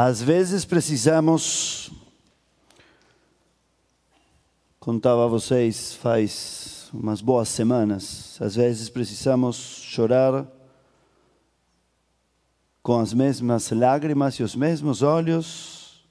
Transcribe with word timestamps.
Às 0.00 0.22
vezes 0.22 0.64
precisamos, 0.64 1.90
contava 4.78 5.24
a 5.24 5.26
vocês 5.26 5.94
faz 5.94 6.88
umas 6.94 7.20
boas 7.20 7.48
semanas, 7.48 8.40
às 8.40 8.54
vezes 8.54 8.88
precisamos 8.88 9.56
chorar 9.56 10.46
com 12.80 13.00
as 13.00 13.12
mesmas 13.12 13.72
lágrimas 13.72 14.36
e 14.36 14.44
os 14.44 14.54
mesmos 14.54 15.02
olhos 15.02 16.06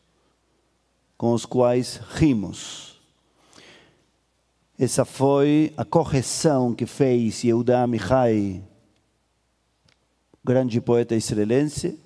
com 1.18 1.32
os 1.32 1.46
quais 1.46 1.96
rimos. 1.96 3.00
Essa 4.78 5.06
foi 5.06 5.74
a 5.78 5.86
correção 5.86 6.76
que 6.76 6.86
fez 6.86 7.42
Yehuda 7.42 7.88
Mihai, 7.88 8.62
grande 10.44 10.82
poeta 10.82 11.16
israelense, 11.16 11.98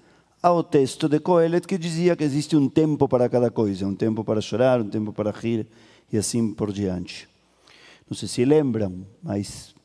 ao 0.42 0.64
texto 0.64 1.08
de 1.08 1.20
Coelet 1.20 1.68
que 1.68 1.78
dizia 1.78 2.16
que 2.16 2.24
existe 2.24 2.56
um 2.56 2.68
tempo 2.68 3.08
para 3.08 3.30
cada 3.30 3.52
coisa, 3.52 3.86
um 3.86 3.94
tempo 3.94 4.24
para 4.24 4.42
chorar, 4.42 4.82
um 4.82 4.90
tempo 4.90 5.14
para 5.14 5.30
rir 5.30 5.68
e 6.12 6.18
assim 6.18 6.52
por 6.54 6.72
diante. 6.72 7.30
Não 8.10 8.18
sei 8.18 8.28
se 8.28 8.44
lembram, 8.44 9.06
mas 9.22 9.76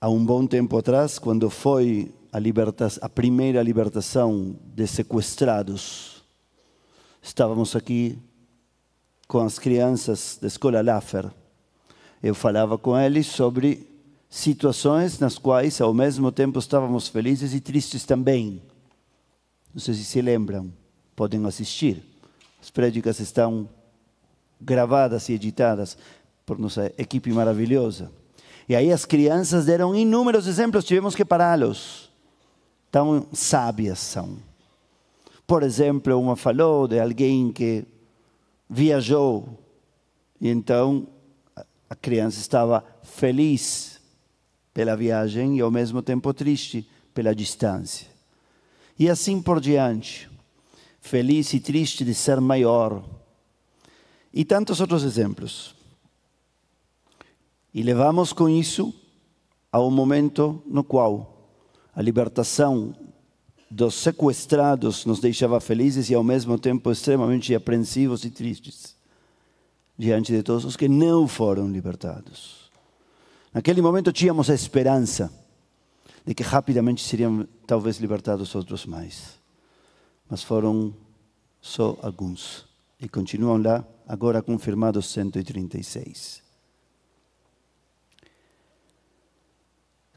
há 0.00 0.08
um 0.08 0.24
bom 0.24 0.46
tempo 0.46 0.76
atrás, 0.78 1.18
quando 1.18 1.50
foi 1.50 2.12
a, 2.32 2.38
a 3.02 3.08
primeira 3.08 3.62
libertação 3.62 4.56
de 4.74 4.86
sequestrados, 4.86 6.24
estávamos 7.20 7.76
aqui 7.76 8.18
com 9.28 9.40
as 9.40 9.58
crianças 9.58 10.38
da 10.40 10.48
escola 10.48 10.82
Laffer. 10.82 11.30
Eu 12.22 12.34
falava 12.34 12.78
com 12.78 12.98
eles 12.98 13.26
sobre 13.26 13.91
situações 14.32 15.18
nas 15.18 15.36
quais, 15.36 15.78
ao 15.78 15.92
mesmo 15.92 16.32
tempo, 16.32 16.58
estávamos 16.58 17.06
felizes 17.06 17.52
e 17.52 17.60
tristes 17.60 18.06
também. 18.06 18.62
Não 19.74 19.78
sei 19.78 19.92
se 19.92 20.06
se 20.06 20.22
lembram, 20.22 20.72
podem 21.14 21.44
assistir. 21.44 22.02
As 22.60 22.70
prédicas 22.70 23.20
estão 23.20 23.68
gravadas 24.58 25.28
e 25.28 25.34
editadas 25.34 25.98
por 26.46 26.58
nossa 26.58 26.90
equipe 26.96 27.30
maravilhosa. 27.30 28.10
E 28.66 28.74
aí 28.74 28.90
as 28.90 29.04
crianças 29.04 29.66
deram 29.66 29.94
inúmeros 29.94 30.46
exemplos, 30.46 30.86
tivemos 30.86 31.14
que 31.14 31.26
pará-los. 31.26 32.10
Tão 32.90 33.26
sábias 33.34 33.98
são. 33.98 34.38
Por 35.46 35.62
exemplo, 35.62 36.18
uma 36.18 36.36
falou 36.36 36.88
de 36.88 36.98
alguém 36.98 37.52
que 37.52 37.84
viajou 38.68 39.58
e 40.40 40.48
então 40.48 41.06
a 41.90 41.94
criança 41.94 42.40
estava 42.40 42.82
feliz 43.02 43.91
pela 44.72 44.96
viagem 44.96 45.58
e 45.58 45.60
ao 45.60 45.70
mesmo 45.70 46.02
tempo 46.02 46.32
triste 46.32 46.88
pela 47.14 47.34
distância. 47.34 48.06
E 48.98 49.08
assim 49.08 49.40
por 49.40 49.60
diante. 49.60 50.30
Feliz 51.00 51.52
e 51.52 51.60
triste 51.60 52.04
de 52.04 52.14
ser 52.14 52.40
maior. 52.40 53.04
E 54.32 54.44
tantos 54.44 54.80
outros 54.80 55.02
exemplos. 55.02 55.74
E 57.74 57.82
levamos 57.82 58.32
com 58.32 58.48
isso 58.48 58.94
ao 59.70 59.90
momento 59.90 60.62
no 60.66 60.84
qual 60.84 61.50
a 61.94 62.02
libertação 62.02 62.94
dos 63.70 63.94
sequestrados 63.94 65.06
nos 65.06 65.18
deixava 65.18 65.58
felizes 65.60 66.10
e 66.10 66.14
ao 66.14 66.22
mesmo 66.22 66.58
tempo 66.58 66.90
extremamente 66.90 67.54
apreensivos 67.54 68.24
e 68.24 68.30
tristes 68.30 68.94
diante 69.96 70.32
de 70.32 70.42
todos 70.42 70.64
os 70.64 70.76
que 70.76 70.88
não 70.88 71.28
foram 71.28 71.70
libertados. 71.70 72.70
Naquele 73.52 73.82
momento 73.82 74.12
tínhamos 74.12 74.48
a 74.48 74.54
esperança 74.54 75.32
de 76.24 76.34
que 76.34 76.42
rapidamente 76.42 77.02
seriam 77.02 77.46
talvez 77.66 77.98
libertados 77.98 78.54
outros 78.54 78.86
mais. 78.86 79.38
Mas 80.28 80.42
foram 80.42 80.94
só 81.60 81.98
alguns. 82.02 82.66
E 83.00 83.08
continuam 83.08 83.60
lá, 83.60 83.84
agora 84.06 84.40
confirmados 84.40 85.10
136. 85.10 86.42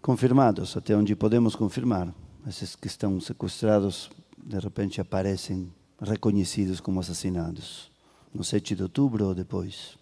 confirmados, 0.05 0.77
até 0.77 0.95
onde 0.95 1.15
podemos 1.15 1.55
confirmar. 1.55 2.13
Esses 2.47 2.75
que 2.75 2.85
estão 2.85 3.19
sequestrados, 3.19 4.11
de 4.37 4.59
repente 4.59 5.01
aparecem 5.01 5.73
reconhecidos 5.99 6.79
como 6.79 6.99
assassinados, 6.99 7.91
no 8.31 8.43
7 8.43 8.75
de 8.75 8.83
outubro 8.83 9.25
ou 9.25 9.33
depois. 9.33 9.97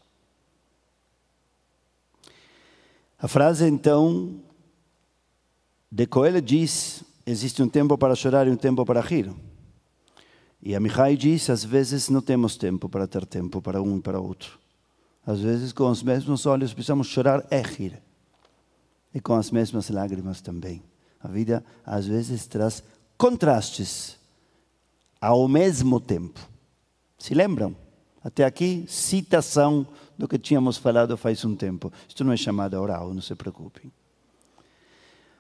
A 3.24 3.28
frase, 3.30 3.66
então, 3.66 4.36
de 5.90 6.06
Coelho 6.06 6.42
diz: 6.42 7.06
existe 7.26 7.64
um 7.64 7.70
tempo 7.70 7.98
para 7.98 8.16
chorar 8.16 8.48
e 8.48 8.50
um 8.50 8.58
tempo 8.58 8.86
para 8.86 9.00
rir. 9.00 9.34
E 10.62 10.76
a 10.76 10.80
Mihai 10.82 11.16
diz: 11.16 11.50
às 11.50 11.64
vezes 11.64 12.10
não 12.10 12.22
temos 12.22 12.58
tempo 12.58 12.90
para 12.90 13.08
ter 13.08 13.26
tempo 13.26 13.62
para 13.62 13.82
um 13.82 13.98
e 13.98 14.02
para 14.02 14.20
outro. 14.20 14.60
Às 15.26 15.40
vezes, 15.40 15.72
com 15.72 15.90
os 15.90 16.04
mesmos 16.04 16.46
olhos, 16.46 16.74
precisamos 16.74 17.08
chorar 17.08 17.48
e 17.50 17.62
rir 17.62 18.04
e 19.16 19.22
com 19.22 19.36
as 19.36 19.52
mesmas 19.52 19.90
lágrimas 19.90 20.42
também. 20.42 20.84
A 21.22 21.30
vida 21.30 21.64
às 21.86 22.06
vezes 22.06 22.46
traz 22.46 22.84
contrastes 23.18 24.18
ao 25.22 25.48
mesmo 25.48 25.98
tempo. 26.02 26.42
Se 27.18 27.34
lembram? 27.34 27.74
Até 28.22 28.44
aqui, 28.44 28.84
citação 28.86 29.88
do 30.18 30.28
que 30.28 30.38
tínhamos 30.38 30.78
falado 30.78 31.18
faz 31.18 31.44
um 31.46 31.56
tempo. 31.56 31.92
Isto 32.08 32.24
não 32.24 32.34
é 32.34 32.38
chamada 32.38 32.80
oral, 32.80 33.14
não 33.14 33.22
se 33.22 33.36
preocupem. 33.36 33.92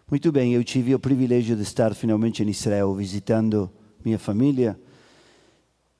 Muito 0.10 0.32
bem, 0.32 0.54
eu 0.54 0.64
tive 0.64 0.94
o 0.94 1.00
privilégio 1.00 1.56
de 1.56 1.64
estar 1.64 1.96
finalmente 1.96 2.44
em 2.44 2.50
Israel, 2.50 2.94
visitando 2.94 3.72
minha 4.04 4.20
família 4.20 4.80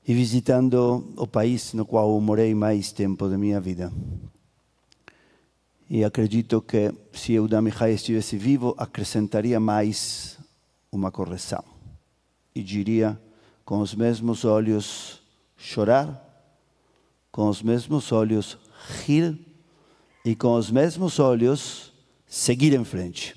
e 0.06 0.14
visitando 0.14 1.12
o 1.16 1.26
país 1.26 1.72
no 1.72 1.86
qual 1.86 2.20
morei 2.20 2.54
mais 2.54 2.92
tempo 2.92 3.28
da 3.28 3.38
minha 3.38 3.60
vida. 3.60 3.90
E 5.88 6.04
acredito 6.04 6.60
que 6.62 6.92
se 7.12 7.38
o 7.38 7.48
Mihai 7.62 7.92
estivesse 7.92 8.36
vivo, 8.36 8.74
acrescentaria 8.78 9.58
mais 9.58 10.38
uma 10.90 11.10
correção. 11.10 11.64
E 12.54 12.62
diria, 12.62 13.20
com 13.64 13.80
os 13.80 13.94
mesmos 13.94 14.44
olhos, 14.44 15.22
chorar, 15.56 16.20
com 17.30 17.48
os 17.48 17.62
mesmos 17.62 18.12
olhos, 18.12 18.58
rir, 19.04 19.38
e 20.24 20.34
com 20.34 20.54
os 20.54 20.70
mesmos 20.70 21.18
olhos, 21.18 21.92
seguir 22.26 22.72
em 22.72 22.84
frente. 22.84 23.36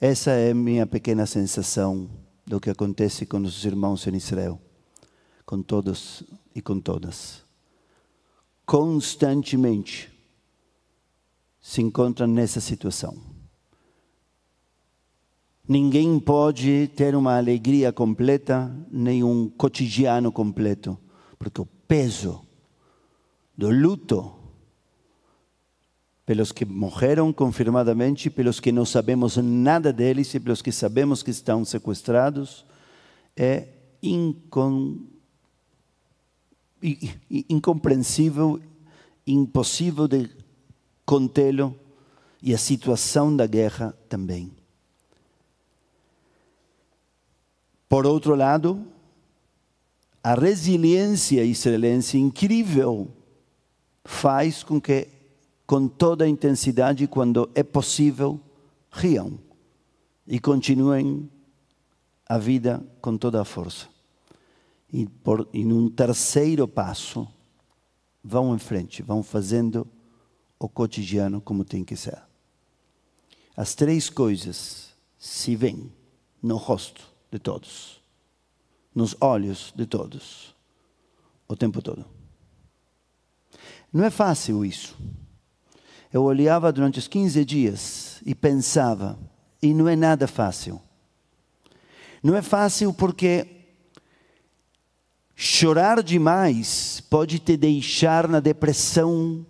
Essa 0.00 0.32
é 0.32 0.52
minha 0.52 0.86
pequena 0.86 1.26
sensação 1.26 2.10
do 2.46 2.60
que 2.60 2.70
acontece 2.70 3.24
com 3.24 3.38
os 3.38 3.64
irmãos 3.64 4.06
em 4.06 4.16
Israel, 4.16 4.60
com 5.46 5.62
todos 5.62 6.22
e 6.54 6.60
com 6.60 6.78
todas. 6.78 7.42
Constantemente 8.66 10.12
se 11.60 11.80
encontram 11.80 12.26
nessa 12.26 12.60
situação. 12.60 13.16
Ninguém 15.66 16.20
pode 16.20 16.88
ter 16.88 17.16
uma 17.16 17.38
alegria 17.38 17.90
completa, 17.90 18.70
nem 18.90 19.24
um 19.24 19.48
cotidiano 19.48 20.30
completo, 20.30 20.98
porque 21.38 21.62
o 21.62 21.66
peso 21.88 22.43
do 23.56 23.70
luto 23.70 24.34
pelos 26.26 26.52
que 26.52 26.64
morreram 26.64 27.32
confirmadamente, 27.32 28.30
pelos 28.30 28.58
que 28.58 28.72
não 28.72 28.84
sabemos 28.84 29.36
nada 29.36 29.92
deles 29.92 30.32
e 30.34 30.40
pelos 30.40 30.62
que 30.62 30.72
sabemos 30.72 31.22
que 31.22 31.30
estão 31.30 31.64
sequestrados, 31.64 32.64
é 33.36 33.68
incom... 34.02 35.00
incompreensível, 37.30 38.60
impossível 39.26 40.08
de 40.08 40.30
contê-lo 41.04 41.78
e 42.42 42.54
a 42.54 42.58
situação 42.58 43.34
da 43.36 43.46
guerra 43.46 43.94
também. 44.08 44.50
Por 47.86 48.06
outro 48.06 48.34
lado, 48.34 48.86
a 50.22 50.34
resiliência 50.34 51.44
israelense 51.44 52.16
incrível 52.18 53.10
faz 54.04 54.62
com 54.62 54.80
que, 54.80 55.08
com 55.66 55.88
toda 55.88 56.24
a 56.24 56.28
intensidade, 56.28 57.06
quando 57.06 57.50
é 57.54 57.62
possível, 57.62 58.40
riam 58.90 59.38
e 60.26 60.38
continuem 60.38 61.30
a 62.28 62.38
vida 62.38 62.84
com 63.00 63.16
toda 63.16 63.40
a 63.40 63.44
força. 63.44 63.88
E, 64.92 65.06
por, 65.06 65.48
em 65.52 65.72
um 65.72 65.88
terceiro 65.88 66.68
passo, 66.68 67.26
vão 68.22 68.54
em 68.54 68.58
frente, 68.58 69.02
vão 69.02 69.22
fazendo 69.22 69.86
o 70.58 70.68
cotidiano 70.68 71.40
como 71.40 71.64
tem 71.64 71.84
que 71.84 71.96
ser. 71.96 72.22
As 73.56 73.74
três 73.74 74.08
coisas 74.08 74.94
se 75.18 75.56
veem 75.56 75.92
no 76.42 76.56
rosto 76.56 77.02
de 77.30 77.38
todos, 77.38 78.00
nos 78.94 79.16
olhos 79.20 79.72
de 79.74 79.86
todos, 79.86 80.54
o 81.48 81.56
tempo 81.56 81.82
todo. 81.82 82.23
Não 83.94 84.04
é 84.04 84.10
fácil 84.10 84.64
isso. 84.64 84.98
Eu 86.12 86.24
olhava 86.24 86.72
durante 86.72 86.98
os 86.98 87.06
15 87.06 87.44
dias 87.44 88.20
e 88.26 88.34
pensava, 88.34 89.16
e 89.62 89.72
não 89.72 89.88
é 89.88 89.94
nada 89.94 90.26
fácil. 90.26 90.82
Não 92.20 92.34
é 92.34 92.42
fácil 92.42 92.92
porque 92.92 93.46
chorar 95.36 96.02
demais 96.02 97.00
pode 97.08 97.38
te 97.38 97.56
deixar 97.56 98.26
na 98.26 98.40
depressão 98.40 99.46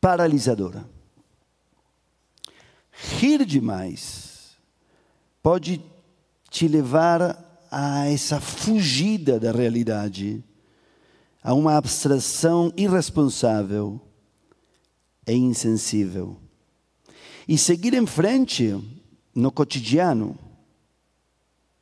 paralisadora. 0.00 0.88
Rir 2.92 3.44
demais 3.44 4.56
pode 5.42 5.82
te 6.48 6.68
levar 6.68 7.66
a 7.68 8.06
essa 8.06 8.40
fugida 8.40 9.40
da 9.40 9.50
realidade, 9.50 10.44
a 11.42 11.54
uma 11.54 11.76
abstração 11.76 12.72
irresponsável 12.76 14.00
e 15.26 15.32
insensível. 15.32 16.36
E 17.46 17.56
seguir 17.56 17.94
em 17.94 18.06
frente 18.06 18.76
no 19.34 19.50
cotidiano 19.50 20.38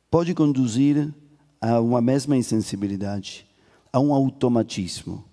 pode 0.09 0.33
conduzir 0.33 1.13
a 1.59 1.79
uma 1.79 2.01
mesma 2.01 2.37
insensibilidade, 2.37 3.47
a 3.91 3.99
um 3.99 4.13
automatismo, 4.13 5.25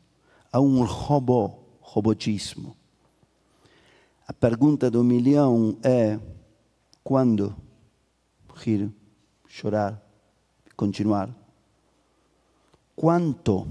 a 0.51 0.61
um 0.61 0.85
robô, 0.85 1.53
robotismo. 1.81 2.77
A 4.27 4.33
pergunta 4.33 4.91
do 4.91 5.05
milhão 5.05 5.77
é: 5.83 6.19
quando 7.03 7.55
rir, 8.55 8.91
chorar, 9.47 10.03
continuar? 10.77 11.29
Quanto 12.97 13.67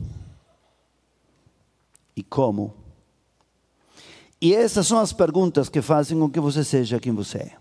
e 2.16 2.24
como? 2.24 2.74
E 4.42 4.54
essas 4.54 4.88
são 4.88 5.00
as 5.00 5.14
perguntas 5.14 5.70
que 5.70 5.82
fazem 5.82 6.20
com 6.20 6.30
que 6.30 6.40
você 6.40 6.64
seja 6.64 7.00
quem 7.00 7.14
você 7.14 7.38
é. 7.38 7.58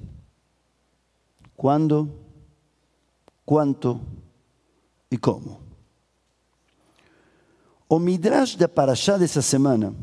Quando, 1.56 2.12
quanto 3.44 4.00
e 5.10 5.16
como? 5.16 5.60
O 7.88 7.98
Midrash 7.98 8.56
da 8.56 8.68
Parashá 8.68 9.16
dessa 9.16 9.42
semana 9.42 9.94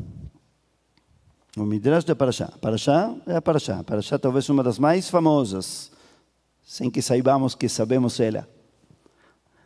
o 1.56 1.64
Midrash 1.64 2.04
da 2.04 2.14
Parashá. 2.14 2.52
Parashá 2.60 3.14
é 3.26 3.36
a 3.36 3.42
Parashá. 3.42 3.82
Parashá 3.82 4.18
talvez 4.18 4.48
uma 4.48 4.62
das 4.62 4.78
mais 4.78 5.10
famosas, 5.10 5.90
sem 6.64 6.90
que 6.90 7.02
saibamos 7.02 7.54
que 7.54 7.68
sabemos 7.68 8.20
ela. 8.20 8.48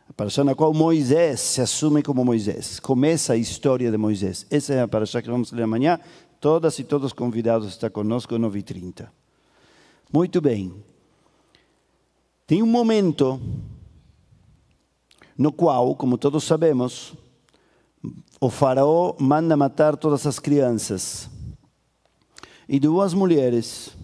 A 0.08 0.12
Parashá 0.12 0.44
na 0.44 0.54
qual 0.54 0.74
Moisés 0.74 1.40
se 1.40 1.60
assume 1.60 2.02
como 2.02 2.24
Moisés. 2.24 2.78
Começa 2.78 3.32
a 3.32 3.36
história 3.36 3.90
de 3.90 3.96
Moisés. 3.96 4.46
Essa 4.50 4.74
é 4.74 4.82
a 4.82 4.88
Parashá 4.88 5.22
que 5.22 5.30
vamos 5.30 5.50
ler 5.52 5.62
amanhã. 5.62 5.98
Todas 6.40 6.78
e 6.78 6.84
todos 6.84 7.12
convidados 7.12 7.66
a 7.66 7.70
estar 7.70 7.90
conosco, 7.90 8.34
9h30. 8.34 9.08
Muito 10.12 10.40
bem. 10.40 10.74
Tem 12.46 12.62
um 12.62 12.66
momento 12.66 13.40
no 15.36 15.50
qual, 15.50 15.96
como 15.96 16.18
todos 16.18 16.44
sabemos, 16.44 17.14
o 18.38 18.50
faraó 18.50 19.16
manda 19.18 19.56
matar 19.56 19.96
todas 19.96 20.26
as 20.26 20.38
crianças. 20.38 21.30
E 22.68 22.78
duas 22.78 23.14
mulheres 23.14 23.96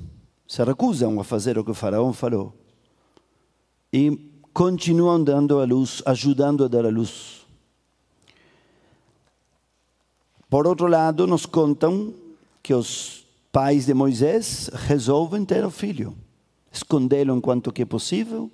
se 0.46 0.64
recusam 0.64 1.20
a 1.20 1.24
fazer 1.24 1.58
o 1.58 1.64
que 1.64 1.70
o 1.70 1.74
faraó 1.74 2.10
falou 2.12 2.54
e 3.92 4.29
continuam 4.60 5.24
dando 5.24 5.58
a 5.58 5.64
luz, 5.64 6.02
ajudando 6.04 6.64
a 6.66 6.68
dar 6.68 6.84
a 6.84 6.90
luz. 6.90 7.46
Por 10.50 10.66
outro 10.66 10.86
lado, 10.86 11.26
nos 11.26 11.46
contam 11.46 12.12
que 12.62 12.74
os 12.74 13.24
pais 13.50 13.86
de 13.86 13.94
Moisés 13.94 14.68
resolvem 14.86 15.46
ter 15.46 15.64
o 15.64 15.70
filho, 15.70 16.14
escondê-lo 16.70 17.34
enquanto 17.34 17.72
que 17.72 17.80
é 17.80 17.86
possível, 17.86 18.50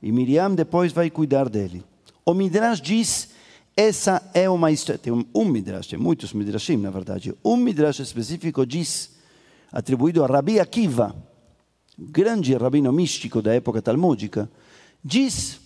e 0.00 0.12
Miriam 0.12 0.54
depois 0.54 0.92
vai 0.92 1.10
cuidar 1.10 1.48
dele. 1.48 1.82
O 2.24 2.32
Midrash 2.32 2.80
diz 2.80 3.30
essa 3.76 4.22
é 4.32 4.48
uma 4.48 4.70
história. 4.70 5.00
Tem 5.00 5.12
um, 5.12 5.44
Midrash, 5.44 5.88
tem 5.88 5.98
muitos 5.98 6.32
Midrashim, 6.32 6.76
na 6.76 6.90
verdade. 6.90 7.34
Um 7.44 7.56
Midrash 7.56 7.98
específico 7.98 8.64
diz 8.64 9.16
atribuído 9.72 10.22
a 10.22 10.28
Rabi 10.28 10.60
Akiva, 10.60 11.12
grande 11.98 12.54
rabino 12.54 12.92
místico 12.92 13.42
da 13.42 13.52
época 13.52 13.82
talmúdica, 13.82 14.48
diz 15.04 15.60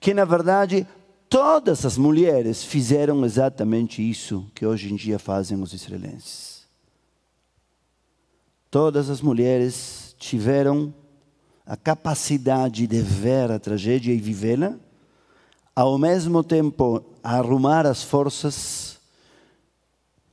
que, 0.00 0.12
na 0.12 0.24
verdade, 0.24 0.86
todas 1.28 1.86
as 1.86 1.96
mulheres 1.96 2.62
fizeram 2.62 3.24
exatamente 3.24 4.02
isso 4.08 4.46
que 4.54 4.66
hoje 4.66 4.92
em 4.92 4.96
dia 4.96 5.18
fazem 5.18 5.60
os 5.60 5.72
israelenses. 5.72 6.62
Todas 8.70 9.10
as 9.10 9.20
mulheres 9.20 10.16
tiveram 10.18 10.94
a 11.66 11.76
capacidade 11.76 12.86
de 12.86 13.00
ver 13.00 13.50
a 13.50 13.58
tragédia 13.58 14.12
e 14.12 14.18
vivê-la, 14.18 14.76
ao 15.74 15.96
mesmo 15.98 16.42
tempo 16.42 17.04
arrumar 17.22 17.86
as 17.86 18.02
forças 18.02 18.98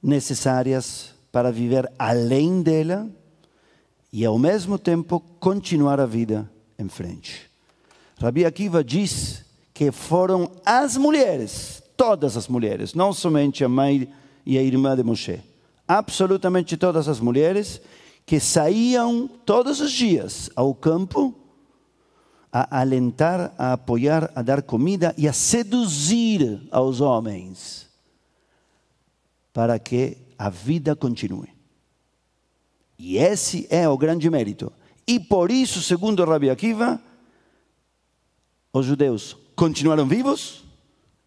necessárias 0.02 1.14
para 1.32 1.52
viver 1.52 1.92
além 2.00 2.62
dela 2.62 3.10
e, 4.12 4.26
ao 4.26 4.40
mesmo 4.40 4.80
tempo, 4.80 5.20
continuar 5.40 6.00
a 6.00 6.06
vida 6.06 6.50
em 6.78 6.90
frente. 6.90 7.49
Rabi 8.20 8.46
Akiva 8.46 8.84
diz 8.84 9.46
que 9.74 9.92
foram 9.92 10.52
as 10.66 10.98
mulheres, 10.98 11.82
todas 11.96 12.36
as 12.36 12.50
mulheres, 12.50 12.94
não 12.94 13.14
somente 13.14 13.64
a 13.64 13.70
mãe 13.70 14.12
e 14.46 14.58
a 14.58 14.62
irmã 14.62 14.94
de 14.94 15.04
Moshe, 15.04 15.42
absolutamente 15.88 16.76
todas 16.76 17.08
as 17.08 17.22
mulheres 17.22 17.82
que 18.26 18.40
saíam 18.40 19.28
todos 19.46 19.80
os 19.80 19.92
dias 19.92 20.50
ao 20.54 20.76
campo 20.76 21.34
a 22.52 22.80
alentar, 22.82 23.54
a 23.58 23.74
apoiar, 23.74 24.30
a 24.36 24.42
dar 24.42 24.64
comida 24.64 25.16
e 25.18 25.28
a 25.28 25.34
seduzir 25.34 26.68
aos 26.72 27.00
homens 27.00 27.88
para 29.54 29.80
que 29.80 30.18
a 30.38 30.50
vida 30.50 30.94
continue. 30.96 31.50
E 32.98 33.18
esse 33.18 33.66
é 33.70 33.88
o 33.88 33.98
grande 33.98 34.30
mérito. 34.30 34.74
E 35.08 35.20
por 35.20 35.50
isso, 35.52 35.82
segundo 35.82 36.26
Rabi 36.26 36.50
Akiva, 36.50 37.02
os 38.74 38.86
judeus 38.86 39.36
continuaram 39.56 40.08
vivos 40.08 40.64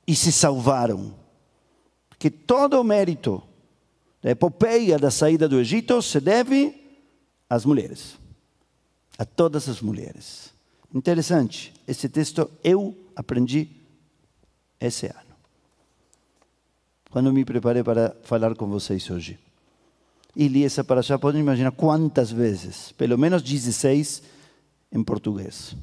e 0.07 0.15
se 0.15 0.33
salvaram. 0.33 1.15
Que 2.19 2.31
todo 2.31 2.81
o 2.81 2.85
mérito 2.85 3.43
da 4.23 4.31
epopeia 4.31 4.99
da 4.99 5.11
saída 5.11 5.49
do 5.49 5.59
Egito 5.59 6.01
se 6.01 6.21
deve 6.21 6.81
às 7.51 7.65
mulheres, 7.65 8.17
a 9.19 9.25
todas 9.25 9.69
as 9.69 9.81
mulheres. 9.81 10.53
Interessante, 10.95 11.75
esse 11.87 12.09
texto 12.09 12.51
eu 12.63 12.97
aprendi 13.17 13.69
esse 14.81 15.07
ano 15.07 15.33
quando 17.13 17.31
me 17.31 17.45
preparei 17.45 17.85
para 17.85 18.17
falar 18.23 18.55
com 18.55 18.67
vocês 18.67 19.09
hoje. 19.11 19.39
E 20.35 20.49
li 20.49 20.65
essa 20.65 20.83
paraxá, 20.83 21.19
podem 21.19 21.43
imaginar 21.43 21.71
quantas 21.71 22.33
vezes, 22.33 22.91
pelo 22.93 23.19
menos 23.19 23.43
16 23.43 24.23
em 24.91 25.05
português. 25.05 25.77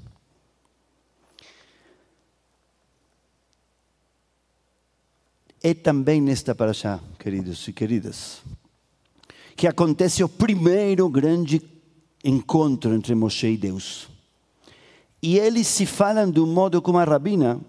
É 5.62 5.74
também 5.74 6.22
nesta 6.22 6.56
paraxá, 6.56 7.02
queridos 7.20 7.68
e 7.68 7.74
queridas, 7.74 8.42
que 9.58 9.68
acontece 9.68 10.24
o 10.24 10.30
primeiro 10.30 11.10
grande 11.10 11.62
encontro 12.24 12.94
entre 12.96 13.14
Moshe 13.14 13.48
e 13.48 13.58
Deus. 13.58 14.08
E 15.22 15.38
eles 15.38 15.68
se 15.68 15.86
falam 15.86 16.32
de 16.32 16.40
um 16.40 16.46
modo 16.46 16.82
como 16.82 16.98
a 16.98 17.04
rabina 17.04 17.60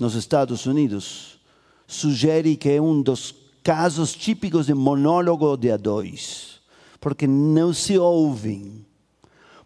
nos 0.00 0.16
Estados 0.16 0.66
Unidos 0.66 1.38
sugere 1.86 2.56
que 2.56 2.70
é 2.70 2.82
um 2.82 3.00
dos 3.00 3.32
casos 3.62 4.12
típicos 4.12 4.66
de 4.66 4.74
monólogo 4.74 5.56
de 5.56 5.70
a 5.70 5.76
dois, 5.76 6.60
porque 7.00 7.28
não 7.28 7.72
se 7.72 7.96
ouvem. 7.96 8.84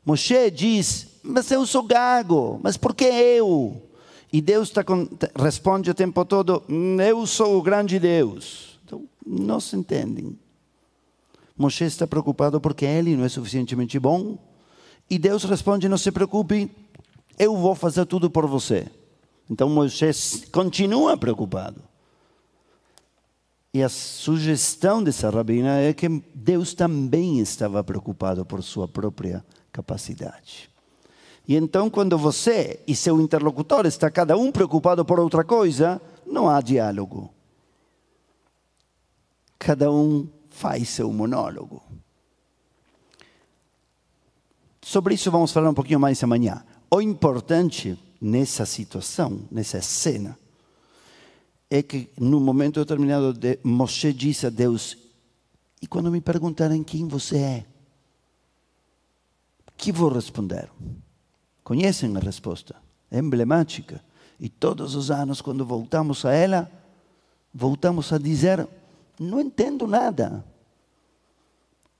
Moshe 0.05 0.51
diz: 0.51 1.07
Mas 1.23 1.51
eu 1.51 1.65
sou 1.65 1.85
gago, 1.85 2.61
mas 2.63 2.77
por 2.77 2.95
que 2.95 3.05
eu? 3.05 3.90
E 4.33 4.41
Deus 4.41 4.71
tá, 4.71 4.85
responde 5.37 5.91
o 5.91 5.95
tempo 5.95 6.25
todo: 6.25 6.63
Eu 7.05 7.27
sou 7.27 7.59
o 7.59 7.63
grande 7.63 7.99
Deus. 7.99 8.79
Então, 8.85 9.05
não 9.27 9.61
se 9.61 9.77
entendem. 9.77 10.39
Moshe 11.57 11.85
está 11.85 12.07
preocupado 12.07 12.61
porque 12.61 12.85
ele 12.85 13.17
não 13.17 13.25
é 13.25 13.29
suficientemente 13.29 13.99
bom. 13.99 14.39
E 15.09 15.19
Deus 15.19 15.45
responde: 15.45 15.89
Não 15.89 15.99
se 15.99 16.11
preocupe, 16.11 16.71
eu 17.39 17.57
vou 17.57 17.75
fazer 17.75 18.07
tudo 18.07 18.31
por 18.31 18.47
você. 18.47 18.87
Então 19.51 19.69
Moisés 19.69 20.45
continua 20.53 21.17
preocupado. 21.17 21.83
E 23.75 23.83
a 23.83 23.89
sugestão 23.89 25.03
dessa 25.03 25.31
rabina 25.31 25.79
é 25.79 25.93
que 25.93 26.09
Deus 26.35 26.75
também 26.75 27.41
estava 27.41 27.83
preocupado 27.83 28.45
por 28.45 28.63
sua 28.63 28.89
própria 28.89 29.45
capacidade. 29.73 30.71
E 31.51 31.57
então, 31.57 31.91
quando 31.91 32.17
você 32.17 32.79
e 32.87 32.95
seu 32.95 33.21
interlocutor 33.21 33.85
está 33.85 34.09
cada 34.09 34.37
um 34.37 34.53
preocupado 34.53 35.05
por 35.05 35.19
outra 35.19 35.43
coisa, 35.43 36.01
não 36.25 36.49
há 36.49 36.61
diálogo. 36.61 37.35
Cada 39.59 39.91
um 39.91 40.29
faz 40.49 40.89
seu 40.91 41.13
monólogo. 41.13 41.83
Sobre 44.81 45.15
isso 45.15 45.29
vamos 45.29 45.51
falar 45.51 45.71
um 45.71 45.75
pouquinho 45.75 45.99
mais 45.99 46.23
amanhã. 46.23 46.65
O 46.89 47.03
importante 47.03 47.99
nessa 48.21 48.65
situação, 48.65 49.41
nessa 49.51 49.83
cena, 49.83 50.39
é 51.69 51.83
que 51.83 52.11
num 52.17 52.39
momento 52.39 52.79
determinado 52.79 53.33
de, 53.33 53.59
Moshe 53.65 54.13
disse 54.13 54.47
a 54.47 54.51
Deus: 54.51 54.97
E 55.83 55.89
quando 55.89 56.13
me 56.13 56.21
perguntarem 56.21 56.85
quem 56.85 57.09
você 57.09 57.39
é, 57.39 57.67
que 59.77 59.91
vou 59.91 60.13
responder? 60.13 60.71
Conhecem 61.63 62.17
a 62.17 62.21
resposta, 62.21 62.77
é 63.11 63.19
emblemática. 63.19 64.03
E 64.39 64.49
todos 64.49 64.95
os 64.95 65.11
anos, 65.11 65.41
quando 65.41 65.65
voltamos 65.67 66.25
a 66.25 66.33
ela, 66.33 66.71
voltamos 67.53 68.13
a 68.13 68.19
dizer: 68.19 68.67
Não 69.19 69.41
entendo 69.41 69.87
nada. 69.87 70.45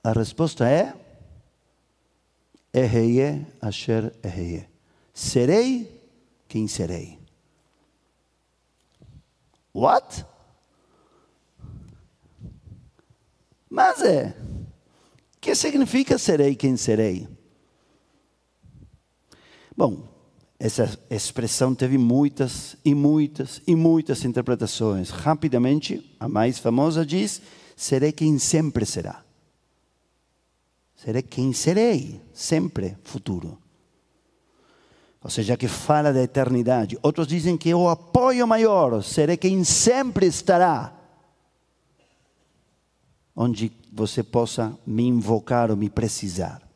A 0.03 0.11
resposta 0.11 0.67
é: 0.67 0.95
Eheye 2.73 3.45
asher 3.61 4.13
eheye. 4.23 4.67
Serei 5.13 6.01
quem 6.47 6.67
serei. 6.67 7.19
What? 9.73 10.25
Mas 13.69 14.01
é. 14.01 14.35
O 15.37 15.39
que 15.39 15.55
significa 15.55 16.17
serei 16.17 16.55
quem 16.55 16.75
serei? 16.75 17.27
Bom, 19.81 20.03
essa 20.59 20.95
expressão 21.09 21.73
teve 21.73 21.97
muitas 21.97 22.77
e 22.85 22.93
muitas 22.93 23.63
e 23.65 23.75
muitas 23.75 24.23
interpretações. 24.23 25.09
Rapidamente, 25.09 26.15
a 26.19 26.29
mais 26.29 26.59
famosa 26.59 27.03
diz: 27.03 27.41
serei 27.75 28.11
quem 28.11 28.37
sempre 28.37 28.85
será. 28.85 29.23
Serei 30.95 31.23
quem 31.23 31.51
serei, 31.51 32.21
sempre 32.31 32.95
futuro. 33.03 33.57
Ou 35.23 35.31
seja, 35.31 35.57
que 35.57 35.67
fala 35.67 36.13
da 36.13 36.21
eternidade. 36.21 36.95
Outros 37.01 37.25
dizem 37.25 37.57
que 37.57 37.73
o 37.73 37.89
apoio 37.89 38.47
maior, 38.47 39.01
serei 39.01 39.35
quem 39.35 39.63
sempre 39.63 40.27
estará. 40.27 40.95
Onde 43.35 43.71
você 43.91 44.21
possa 44.21 44.77
me 44.85 45.07
invocar 45.07 45.71
ou 45.71 45.75
me 45.75 45.89
precisar. 45.89 46.70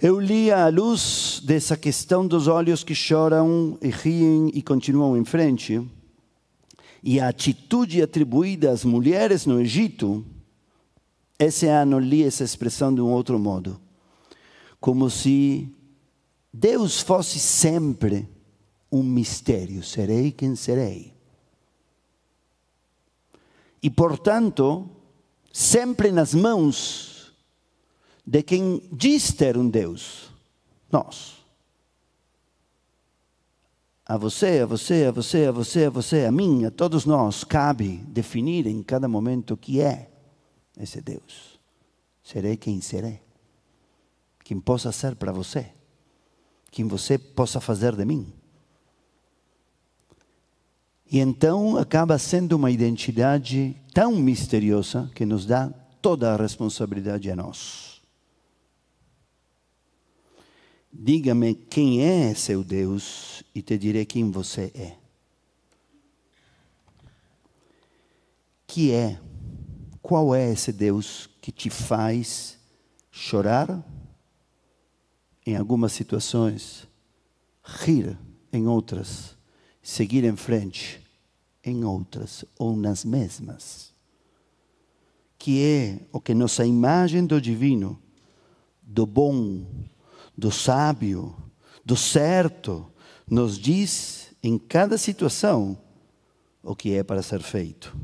Eu 0.00 0.20
li 0.20 0.52
à 0.52 0.68
luz 0.68 1.40
dessa 1.42 1.74
questão 1.74 2.26
dos 2.26 2.48
olhos 2.48 2.84
que 2.84 2.94
choram 2.94 3.78
e 3.80 3.88
riem 3.88 4.50
e 4.52 4.60
continuam 4.60 5.16
em 5.16 5.24
frente, 5.24 5.82
e 7.02 7.18
a 7.18 7.28
atitude 7.28 8.02
atribuída 8.02 8.70
às 8.70 8.84
mulheres 8.84 9.46
no 9.46 9.58
Egito, 9.58 10.22
esse 11.38 11.66
ano 11.66 11.98
li 11.98 12.22
essa 12.22 12.44
expressão 12.44 12.94
de 12.94 13.00
um 13.00 13.10
outro 13.10 13.38
modo, 13.38 13.80
como 14.78 15.08
se 15.08 15.66
Deus 16.52 17.00
fosse 17.00 17.38
sempre 17.38 18.28
um 18.92 19.02
mistério: 19.02 19.82
serei 19.82 20.30
quem 20.30 20.54
serei. 20.56 21.14
E, 23.82 23.88
portanto, 23.88 24.90
sempre 25.50 26.12
nas 26.12 26.34
mãos 26.34 27.15
de 28.26 28.42
quem 28.42 28.82
diz 28.92 29.32
ter 29.32 29.56
um 29.56 29.68
Deus, 29.68 30.30
nós. 30.90 31.36
A 34.04 34.16
você, 34.16 34.60
a 34.60 34.66
você, 34.66 35.04
a 35.06 35.10
você, 35.12 35.46
a 35.46 35.52
você, 35.52 35.84
a 35.84 35.90
você, 35.90 36.24
a 36.24 36.32
mim, 36.32 36.64
a 36.64 36.70
todos 36.70 37.04
nós, 37.06 37.44
cabe 37.44 37.98
definir 38.08 38.66
em 38.66 38.82
cada 38.82 39.08
momento 39.08 39.54
o 39.54 39.56
que 39.56 39.80
é 39.80 40.10
esse 40.78 41.00
Deus. 41.00 41.58
Serei 42.22 42.56
quem 42.56 42.80
serei. 42.80 43.20
Quem 44.44 44.60
possa 44.60 44.92
ser 44.92 45.16
para 45.16 45.32
você 45.32 45.72
que 46.76 46.84
você 46.84 47.16
possa 47.16 47.58
fazer 47.58 47.96
de 47.96 48.04
mim. 48.04 48.30
E 51.10 51.20
então 51.20 51.78
acaba 51.78 52.18
sendo 52.18 52.52
uma 52.52 52.70
identidade 52.70 53.74
tão 53.94 54.14
misteriosa 54.16 55.10
que 55.14 55.24
nos 55.24 55.46
dá 55.46 55.72
toda 56.02 56.34
a 56.34 56.36
responsabilidade 56.36 57.30
a 57.30 57.34
nós. 57.34 57.95
Diga-me 60.98 61.54
quem 61.54 62.02
é 62.02 62.34
seu 62.34 62.64
Deus 62.64 63.42
e 63.54 63.62
te 63.62 63.76
direi 63.76 64.04
quem 64.04 64.30
você 64.30 64.72
é. 64.74 64.96
Que 68.66 68.92
é? 68.92 69.20
Qual 70.00 70.34
é 70.34 70.52
esse 70.52 70.72
Deus 70.72 71.28
que 71.40 71.52
te 71.52 71.70
faz 71.70 72.58
chorar? 73.10 73.84
em 75.46 75.54
algumas 75.54 75.92
situações, 75.92 76.88
rir 77.62 78.18
em 78.52 78.66
outras, 78.66 79.36
seguir 79.80 80.24
em 80.24 80.34
frente 80.34 81.00
em 81.62 81.84
outras 81.84 82.44
ou 82.58 82.76
nas 82.76 83.04
mesmas. 83.04 83.92
Que 85.38 85.62
é 85.62 86.00
o 86.12 86.20
que 86.20 86.34
nossa 86.34 86.66
imagem 86.66 87.24
do 87.24 87.40
divino, 87.40 87.98
do 88.82 89.06
bom, 89.06 89.64
do 90.36 90.50
sábio, 90.50 91.34
do 91.84 91.96
certo, 91.96 92.86
nos 93.28 93.58
diz 93.58 94.34
em 94.42 94.58
cada 94.58 94.98
situação 94.98 95.78
o 96.62 96.74
que 96.74 96.94
é 96.94 97.02
para 97.02 97.22
ser 97.22 97.42
feito. 97.42 97.96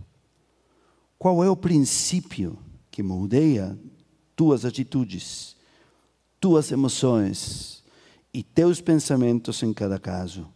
Qual 1.18 1.42
é 1.44 1.50
o 1.50 1.56
princípio 1.56 2.58
que 2.90 3.02
moldeia 3.02 3.78
tuas 4.34 4.64
atitudes? 4.64 5.56
tuas 6.42 6.72
emoções 6.72 7.84
e 8.34 8.42
teus 8.42 8.80
pensamentos 8.80 9.62
em 9.62 9.72
cada 9.72 9.96
caso. 9.96 10.52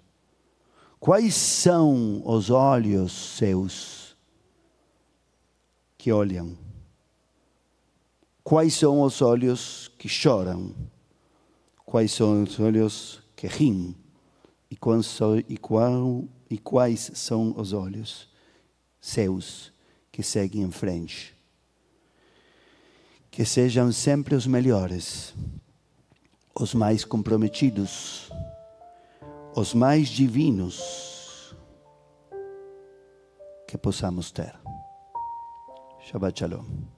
Quais 0.98 1.32
são 1.36 2.20
os 2.26 2.50
olhos 2.50 3.12
seus 3.12 4.16
que 5.96 6.10
olham? 6.10 6.58
Quais 8.42 8.74
são 8.74 9.00
os 9.02 9.22
olhos 9.22 9.88
que 9.96 10.08
choram? 10.08 10.74
Quais 11.86 12.12
são 12.12 12.42
os 12.42 12.60
olhos 12.60 13.22
que 13.34 13.46
riem? 13.46 13.96
E, 14.70 14.74
e, 15.48 15.56
qual, 15.56 16.24
e 16.50 16.58
quais 16.58 17.12
são 17.14 17.54
os 17.56 17.72
olhos 17.72 18.28
seus 19.00 19.72
que 20.12 20.22
seguem 20.22 20.62
em 20.62 20.70
frente? 20.70 21.34
Que 23.30 23.44
sejam 23.44 23.90
sempre 23.92 24.34
os 24.34 24.46
melhores 24.46 25.32
os 26.58 26.72
mais 26.74 27.04
comprometidos, 27.04 28.30
os 29.54 29.74
mais 29.74 30.08
divinos 30.08 31.54
que 33.68 33.76
possamos 33.76 34.30
ter. 34.30 34.54
Shabbat 36.00 36.38
Shalom. 36.38 36.95